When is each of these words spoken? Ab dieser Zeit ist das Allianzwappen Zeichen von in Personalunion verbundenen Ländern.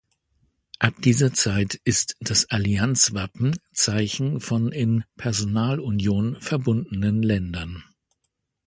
Ab 0.79 0.95
dieser 0.97 1.31
Zeit 1.31 1.75
ist 1.83 2.15
das 2.21 2.49
Allianzwappen 2.49 3.59
Zeichen 3.71 4.39
von 4.39 4.71
in 4.71 5.03
Personalunion 5.15 6.41
verbundenen 6.41 7.21
Ländern. 7.21 7.83